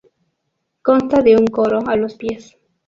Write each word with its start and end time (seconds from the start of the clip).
Consta 0.81 1.21
de 1.21 1.37
un 1.37 1.45
coro 1.45 1.87
a 1.87 1.95
los 1.95 2.15
pies.. 2.15 2.57